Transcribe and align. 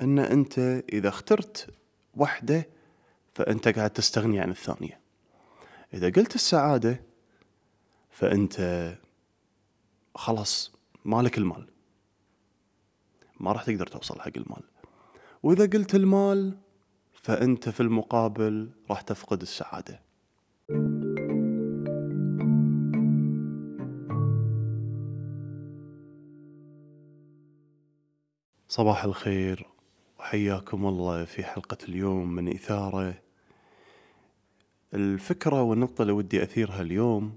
أن 0.00 0.18
أنت 0.18 0.58
إذا 0.92 1.08
اخترت 1.08 1.74
وحدة 2.14 2.68
فأنت 3.32 3.68
قاعد 3.68 3.90
تستغني 3.90 4.40
عن 4.40 4.50
الثانية. 4.50 5.00
إذا 5.94 6.10
قلت 6.10 6.34
السعادة 6.34 7.00
فأنت 8.10 8.96
خلاص 10.14 10.72
مالك 11.04 11.38
المال. 11.38 11.66
ما 13.40 13.52
راح 13.52 13.64
تقدر 13.64 13.86
توصل 13.86 14.20
حق 14.20 14.32
المال. 14.36 14.62
وإذا 15.42 15.66
قلت 15.66 15.94
المال 15.94 16.58
فأنت 17.12 17.68
في 17.68 17.80
المقابل 17.80 18.70
راح 18.90 19.00
تفقد 19.00 19.40
السعادة. 19.42 20.02
صباح 28.68 29.04
الخير. 29.04 29.75
وحياكم 30.26 30.86
الله 30.86 31.24
في 31.24 31.44
حلقة 31.44 31.76
اليوم 31.88 32.34
من 32.34 32.48
إثارة 32.48 33.14
الفكرة 34.94 35.62
والنقطة 35.62 36.02
اللي 36.02 36.12
ودي 36.12 36.42
أثيرها 36.42 36.82
اليوم 36.82 37.36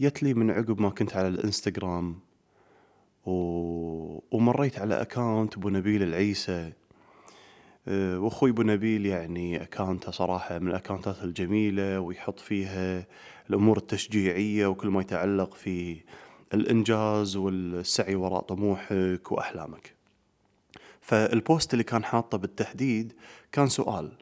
جت 0.00 0.22
لي 0.22 0.34
من 0.34 0.50
عقب 0.50 0.80
ما 0.80 0.90
كنت 0.90 1.16
على 1.16 1.28
الإنستغرام 1.28 2.18
و... 3.26 3.32
ومريت 4.36 4.78
على 4.78 5.00
أكاونت 5.00 5.56
أبو 5.56 5.68
نبيل 5.68 6.02
العيسى 6.02 6.72
أه، 7.88 8.18
وأخوي 8.18 8.50
أبو 8.50 8.62
نبيل 8.62 9.06
يعني 9.06 9.62
أكاونته 9.62 10.12
صراحة 10.12 10.58
من 10.58 10.68
الأكاونتات 10.68 11.24
الجميلة 11.24 12.00
ويحط 12.00 12.40
فيها 12.40 13.06
الأمور 13.50 13.76
التشجيعية 13.76 14.66
وكل 14.66 14.88
ما 14.88 15.00
يتعلق 15.00 15.54
في 15.54 16.00
الإنجاز 16.54 17.36
والسعي 17.36 18.14
وراء 18.14 18.42
طموحك 18.42 19.32
وأحلامك. 19.32 19.93
فالبوست 21.04 21.72
اللي 21.72 21.84
كان 21.84 22.04
حاطه 22.04 22.38
بالتحديد 22.38 23.12
كان 23.52 23.68
سؤال. 23.68 24.12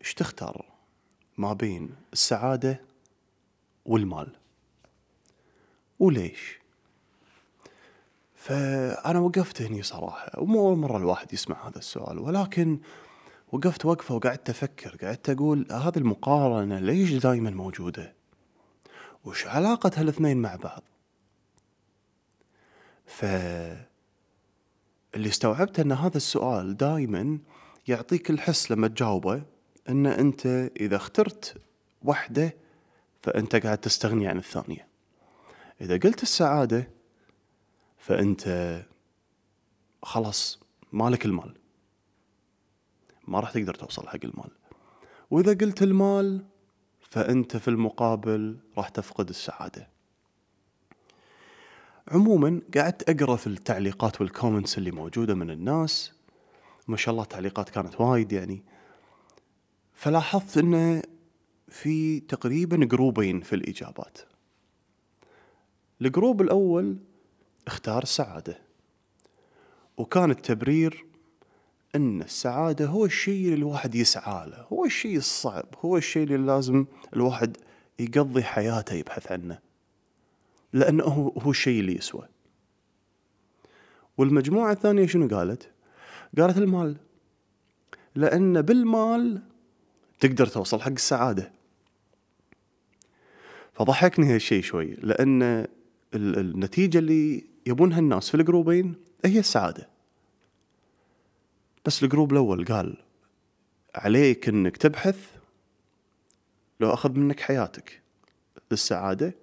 إيش 0.00 0.14
تختار 0.14 0.64
ما 1.38 1.52
بين 1.52 1.94
السعادة 2.12 2.80
والمال؟ 3.84 4.36
وليش؟ 5.98 6.58
فأنا 8.34 9.18
وقفت 9.18 9.62
هني 9.62 9.82
صراحة 9.82 10.40
ومو 10.40 10.68
أول 10.68 10.78
مرة 10.78 10.96
الواحد 10.96 11.32
يسمع 11.32 11.68
هذا 11.68 11.78
السؤال 11.78 12.18
ولكن 12.18 12.80
وقفت 13.52 13.84
وقفة 13.84 14.14
وقعدت 14.14 14.50
أفكر 14.50 14.96
قعدت 15.06 15.30
أقول 15.30 15.66
هذه 15.70 15.96
المقارنة 15.98 16.78
ليش 16.78 17.12
دايما 17.12 17.50
موجودة؟ 17.50 18.14
وش 19.24 19.46
علاقة 19.46 19.90
هالاثنين 19.96 20.36
مع 20.36 20.56
بعض؟ 20.56 20.82
ف 23.06 23.24
اللي 25.14 25.28
استوعبته 25.28 25.80
أن 25.80 25.92
هذا 25.92 26.16
السؤال 26.16 26.76
دائما 26.76 27.38
يعطيك 27.88 28.30
الحس 28.30 28.70
لما 28.70 28.88
تجاوبه 28.88 29.42
أن 29.88 30.06
أنت 30.06 30.46
إذا 30.80 30.96
اخترت 30.96 31.56
وحدة 32.02 32.56
فأنت 33.20 33.56
قاعد 33.56 33.78
تستغني 33.78 34.28
عن 34.28 34.38
الثانية. 34.38 34.88
إذا 35.80 35.96
قلت 35.96 36.22
السعادة 36.22 36.90
فأنت 37.98 38.82
خلاص 40.02 40.60
مالك 40.92 41.24
المال. 41.24 41.54
ما 43.28 43.40
راح 43.40 43.50
تقدر 43.52 43.74
توصل 43.74 44.08
حق 44.08 44.24
المال. 44.24 44.50
وإذا 45.30 45.52
قلت 45.52 45.82
المال 45.82 46.44
فأنت 47.00 47.56
في 47.56 47.68
المقابل 47.68 48.58
راح 48.76 48.88
تفقد 48.88 49.28
السعادة. 49.28 49.91
عموما 52.12 52.60
قعدت 52.76 53.10
أقرأ 53.10 53.36
في 53.36 53.46
التعليقات 53.46 54.20
وال 54.20 54.32
comments 54.32 54.78
اللي 54.78 54.90
موجودة 54.90 55.34
من 55.34 55.50
الناس. 55.50 56.12
ما 56.88 56.96
شاء 56.96 57.12
الله 57.12 57.24
تعليقات 57.24 57.68
كانت 57.68 58.00
وايد 58.00 58.32
يعني. 58.32 58.62
فلاحظت 59.94 60.58
إنه 60.58 61.02
في 61.68 62.20
تقريبا 62.20 62.76
جروبين 62.76 63.40
في 63.40 63.54
الإجابات. 63.54 64.18
ال 66.00 66.07
group 66.07 66.40
الأول 66.40 66.96
اختار 67.66 68.02
السعادة 68.02 68.58
وكان 69.96 70.30
التبرير 70.30 71.06
إن 71.94 72.22
السعادة 72.22 72.86
هو 72.86 73.04
الشيء 73.04 73.44
اللي 73.44 73.54
الواحد 73.54 73.94
يسعى 73.94 74.46
له 74.46 74.66
هو 74.72 74.84
الشيء 74.84 75.16
الصعب 75.16 75.66
هو 75.80 75.96
الشيء 75.96 76.22
اللي 76.22 76.36
لازم 76.36 76.86
الواحد 77.14 77.56
يقضي 77.98 78.42
حياته 78.42 78.94
يبحث 78.94 79.32
عنه. 79.32 79.71
لأنه 80.72 81.32
هو 81.38 81.50
الشيء 81.50 81.80
اللي 81.80 81.96
يسوى. 81.96 82.28
والمجموعة 84.18 84.72
الثانية 84.72 85.06
شنو 85.06 85.28
قالت؟ 85.28 85.70
قالت 86.38 86.58
المال. 86.58 86.96
لأن 88.14 88.62
بالمال 88.62 89.42
تقدر 90.20 90.46
توصل 90.46 90.80
حق 90.80 90.92
السعادة. 90.92 91.52
فضحكني 93.72 94.34
هالشيء 94.34 94.62
شوي. 94.62 94.94
لأن 94.94 95.66
النتيجة 96.14 96.98
اللي 96.98 97.44
يبونها 97.66 97.98
الناس 97.98 98.30
في 98.30 98.34
الجروبين 98.34 98.94
هي 99.24 99.38
السعادة. 99.38 99.88
بس 101.84 102.02
ال 102.02 102.07
group 102.07 102.32
الأول 102.32 102.64
قال 102.64 102.96
عليك 103.94 104.48
إنك 104.48 104.76
تبحث 104.76 105.30
لو 106.80 106.94
أخذ 106.94 107.18
منك 107.18 107.40
حياتك 107.40 108.02
للسعادة 108.70 109.34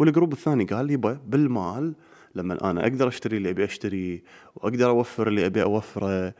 وال 0.00 0.09
group 0.09 0.32
الثاني 0.32 0.64
قال 0.64 0.90
يبا 0.90 1.20
بالمال 1.26 1.94
لما 2.34 2.70
أنا 2.70 2.82
أقدر 2.82 3.08
أشتري 3.08 3.36
اللي 3.36 3.50
أبي 3.50 3.64
اشتريه 3.64 4.22
وأقدر 4.56 4.90
أوفر 4.90 5.28
اللي 5.28 5.46
أبي 5.46 5.62
أوفره 5.62 6.34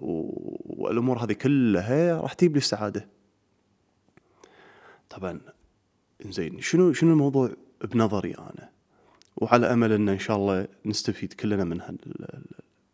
والأمور 0.00 1.24
هذه 1.24 1.32
كلها 1.32 2.20
راح 2.20 2.32
تجيب 2.32 2.52
لي 2.52 2.58
السعادة. 2.58 3.08
طبعا 5.10 5.40
زين 6.26 6.60
شنو 6.60 6.92
شنو 6.92 7.12
الموضوع 7.12 7.50
بنظري 7.84 8.34
أنا؟ 8.34 8.68
وعلى 9.36 9.72
أمل 9.72 9.92
إن 9.92 10.08
إن 10.08 10.18
شاء 10.18 10.36
الله 10.36 10.68
نستفيد 10.86 11.32
كلنا 11.32 11.64
من 11.64 11.80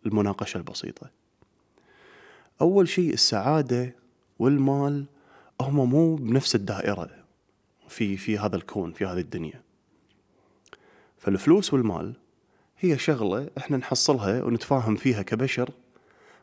المناقشة 0.07 0.59
البسيطة. 0.59 1.11
أول 2.61 2.89
شيء 2.89 3.13
السعادة 3.13 3.95
والمال 4.39 5.07
هما 5.61 5.85
مو 5.85 6.17
بنفس 6.17 6.55
الدائرة 6.55 7.11
في 7.89 8.17
في 8.17 8.39
هذا 8.39 8.57
الكون 8.57 8.93
في 8.93 9.07
هذه 9.07 9.21
الدنيا. 9.21 9.72
فالفلوس 11.23 11.75
والمال 11.75 12.15
هي 12.79 12.99
شغلة 12.99 13.51
إحنا 13.59 13.77
نحصلها 13.77 14.43
ونتفاهم 14.43 14.97
فيها 14.97 15.23
كبشر 15.23 15.71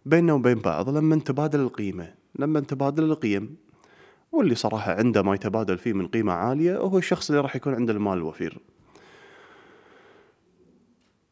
بيننا 0.06 0.34
وبين 0.34 0.60
بعض 0.60 0.90
لما 0.90 1.16
نتبادل 1.16 1.60
القيمة، 1.60 2.14
لما 2.36 2.60
نتبادل 2.60 3.04
القيم 3.04 3.56
واللي 4.32 4.56
صراحة 4.56 4.94
عنده 4.94 5.22
ما 5.22 5.36
يتبادل 5.36 5.78
فيه 5.78 5.94
من 5.94 6.08
قيمة 6.08 6.34
عالية 6.34 6.78
هو 6.78 6.98
الشخص 6.98 7.30
اللي 7.30 7.42
راح 7.42 7.56
يكون 7.56 7.74
عنده 7.74 7.94
المال 7.94 8.18
الوفير. 8.18 8.58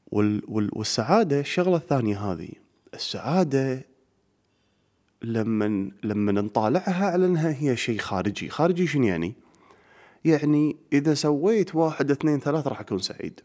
وال 0.07 0.41
وال 0.47 0.69
والسعادة 0.73 1.39
الشغلة 1.39 1.77
الثانية 1.77 2.17
هذه 2.17 2.49
السعادة 2.93 3.85
لما 5.21 5.91
لما 6.03 6.31
نطالعها 6.31 7.05
على 7.05 7.25
إنها 7.25 7.55
هي 7.61 7.77
شيء 7.77 7.99
خارجي، 7.99 8.49
خارجي 8.49 8.87
شنو 8.87 9.03
يعني؟ 9.03 9.33
يعني 10.25 10.75
إذا 10.93 11.13
سويت 11.13 11.75
واحد 11.75 12.11
اثنين 12.11 12.39
ثلاث 12.39 12.67
راح 12.67 12.79
أكون 12.79 12.99
سعيد. 12.99 13.39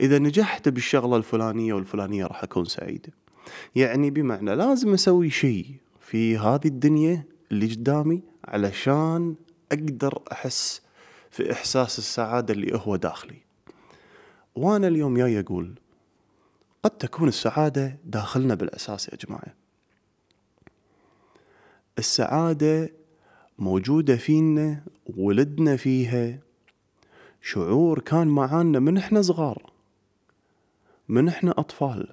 إذا 0.00 0.18
نجحت 0.18 0.68
بالشغلة 0.68 1.16
الفلانية 1.16 1.74
والفلانية 1.74 2.26
راح 2.26 2.42
أكون 2.42 2.64
سعيد. 2.64 3.06
يعني 3.74 4.10
بمعنى 4.10 4.54
لازم 4.54 4.94
أسوي 4.94 5.30
شيء 5.30 5.66
في 6.00 6.38
هذه 6.38 6.66
الدنيا 6.66 7.24
اللي 7.52 7.74
قدامي 7.74 8.22
علشان 8.44 9.34
أقدر 9.72 10.22
أحس 10.32 10.82
في 11.30 11.52
إحساس 11.52 11.98
السعادة 11.98 12.54
اللي 12.54 12.78
هو 12.78 12.96
داخلي. 12.96 13.38
وأنا 14.54 14.88
اليوم 14.88 15.16
جاي 15.16 15.40
أقول 15.40 15.74
قد 16.82 16.90
تكون 16.90 17.28
السعادة 17.28 17.98
داخلنا 18.04 18.54
بالأساس 18.54 19.08
يا 19.08 19.16
جماعة. 19.26 19.54
السعادة 21.98 22.92
موجودة 23.58 24.16
فينا 24.16 24.82
ولدنا 25.16 25.76
فيها. 25.76 26.38
شعور 27.42 27.98
كان 27.98 28.28
معانا 28.28 28.78
من 28.78 28.96
إحنا 28.96 29.22
صغار 29.22 29.72
من 31.08 31.28
إحنا 31.28 31.50
أطفال. 31.50 32.08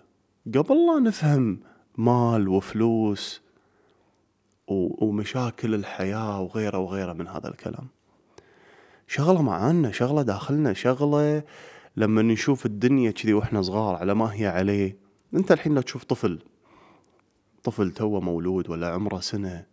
قبل 0.55 0.85
لا 0.85 0.99
نفهم 0.99 1.59
مال 1.97 2.47
وفلوس 2.47 3.41
ومشاكل 4.67 5.75
الحياة 5.75 6.41
وغيره 6.41 6.77
وغيره 6.77 7.13
من 7.13 7.27
هذا 7.27 7.47
الكلام. 7.47 7.87
شغلة 9.07 9.41
معانا 9.41 9.91
شغلة 9.91 10.21
داخلنا 10.21 10.73
شغلة 10.73 11.43
لما 11.97 12.21
نشوف 12.21 12.65
الدنيا 12.65 13.11
كذي 13.11 13.33
وإحنا 13.33 13.61
صغار 13.61 13.95
على 13.95 14.13
ما 14.13 14.33
هي 14.33 14.47
عليه. 14.47 14.97
أنت 15.33 15.51
الحين 15.51 15.75
لو 15.75 15.81
تشوف 15.81 16.03
طفل 16.03 16.39
طفل 17.63 17.91
توه 17.91 18.19
مولود 18.19 18.69
ولا 18.69 18.87
عمره 18.87 19.19
سنة 19.19 19.65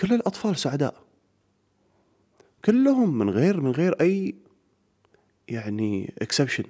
كل 0.00 0.14
الأطفال 0.14 0.56
سعداء. 0.56 0.94
كلهم 2.64 3.18
من 3.18 3.30
غير 3.30 3.60
من 3.60 3.70
غير 3.70 4.00
أي 4.00 4.34
يعني 5.48 6.14
exception 6.22 6.64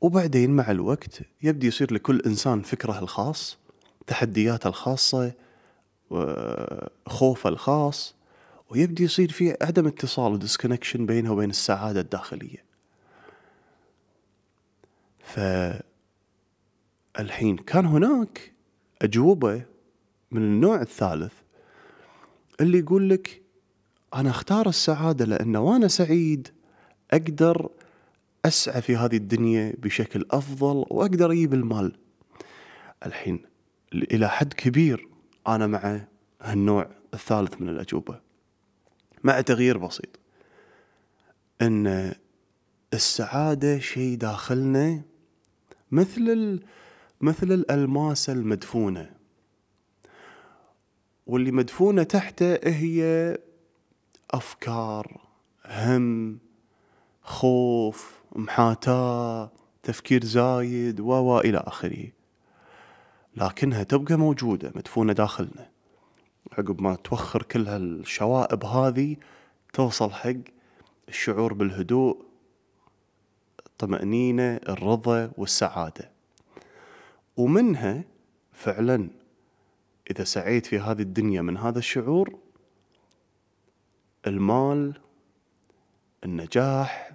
وبعدين 0.00 0.50
مع 0.50 0.70
الوقت 0.70 1.20
يبدي 1.42 1.66
يصير 1.66 1.94
لكل 1.94 2.22
إنسان 2.26 2.62
فكره 2.62 2.98
الخاص 2.98 3.58
تحدياته 4.06 4.68
الخاصة 4.68 5.32
خوفه 7.06 7.48
الخاص 7.48 8.14
ويبدي 8.70 9.04
يصير 9.04 9.32
في 9.32 9.56
عدم 9.62 9.86
اتصال 9.86 10.32
و 10.32 10.37
disconnection 10.37 11.06
بينه 11.06 11.32
وبين 11.32 11.50
السعادة 11.50 12.00
الداخلية. 12.00 12.64
فالحين 15.20 15.86
كان 17.56 17.86
هناك 17.86 18.55
أجوبة 19.02 19.62
من 20.30 20.42
النوع 20.42 20.80
الثالث 20.80 21.32
اللي 22.60 22.78
يقول 22.78 23.10
لك 23.10 23.42
أنا 24.14 24.30
أختار 24.30 24.68
السعادة 24.68 25.24
لأن 25.24 25.56
وأنا 25.56 25.88
سعيد 25.88 26.48
أقدر 27.10 27.70
أسعى 28.44 28.82
في 28.82 28.96
هذه 28.96 29.16
الدنيا 29.16 29.74
بشكل 29.78 30.26
أفضل 30.30 30.84
وأقدر 30.90 31.32
أجيب 31.32 31.54
المال. 31.54 31.92
الحين 33.06 33.42
إلى 33.94 34.28
حد 34.28 34.52
كبير 34.52 35.08
أنا 35.48 35.66
مع 35.66 36.00
هالنوع 36.42 36.90
الثالث 37.14 37.60
من 37.60 37.68
الأجوبة 37.68 38.20
مع 39.24 39.40
تغيير 39.40 39.78
بسيط. 39.78 40.18
أن 41.62 42.14
السعادة 42.94 43.78
شيء 43.78 44.16
داخلنا 44.16 45.02
مثل 45.90 46.60
مثل 47.20 47.52
الألماس 47.52 48.30
المدفونة. 48.30 49.10
واللي 51.26 51.52
مدفونة 51.52 52.02
تحته 52.02 52.58
هي 52.64 53.38
أفكار 54.30 55.20
هم 55.66 56.38
خوف 57.22 58.20
محاتاة 58.36 59.52
تفكير 59.82 60.24
زايد 60.24 61.00
و 61.00 61.40
إلى 61.40 61.58
آخره. 61.58 62.08
لكنها 63.36 63.82
تبقى 63.82 64.16
موجودة 64.16 64.72
مدفونة 64.74 65.12
داخلنا. 65.12 65.70
عقب 66.52 66.80
ما 66.80 66.94
توخر 66.94 67.42
كل 67.42 67.68
هالشوائب 67.68 68.64
هذه 68.64 69.16
توصل 69.72 70.10
حق 70.10 70.34
الشعور 71.08 71.52
بالهدوء 71.52 72.24
الطمأنينة 73.66 74.60
الرضا 74.68 75.30
والسعادة. 75.36 76.15
ومنها 77.36 78.04
فعلا 78.52 79.10
إذا 80.10 80.24
سعيت 80.24 80.66
في 80.66 80.78
هذه 80.78 81.02
الدنيا 81.02 81.42
من 81.42 81.56
هذا 81.56 81.78
الشعور 81.78 82.38
المال 84.26 85.00
النجاح 86.24 87.12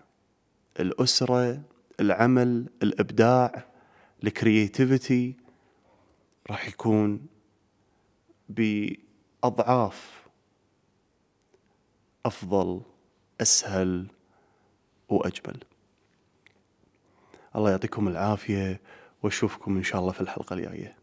الأسرة 0.79 1.61
العمل 1.99 2.69
الإبداع 2.83 3.65
الكرياتيفيتي 4.23 5.35
راح 6.49 6.67
يكون 6.67 7.27
بأضعاف 8.49 10.27
أفضل 12.25 12.81
أسهل 13.41 14.07
وأجمل. 15.09 15.57
الله 17.55 17.71
يعطيكم 17.71 18.07
العافية. 18.07 18.81
وأشوفكم 19.23 19.77
إن 19.77 19.83
شاء 19.83 20.01
الله 20.01 20.11
في 20.11 20.21
الحلقة 20.21 20.53
الجاية. 20.53 21.00